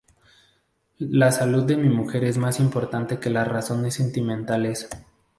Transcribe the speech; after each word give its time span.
La 1.13 1.31
salud 1.31 1.61
de 1.63 1.77
mi 1.77 1.87
mujer 1.87 2.23
es 2.23 2.39
más 2.39 2.59
importante 2.59 3.19
que 3.19 3.29
las 3.29 3.47
razones 3.47 3.93
sentimentales. 3.93 4.89